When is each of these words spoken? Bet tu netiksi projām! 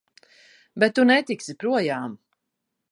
Bet 0.83 0.95
tu 1.01 1.05
netiksi 1.11 1.57
projām! 1.65 2.19